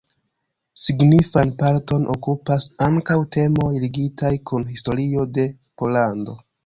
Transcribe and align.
Signifan 0.83 1.51
parton 1.63 2.07
okupas 2.15 2.67
ankaŭ 2.85 3.17
temoj 3.37 3.69
ligitaj 3.87 4.33
kun 4.51 4.67
historio 4.73 5.27
de 5.37 5.45
Pollando. 5.83 6.37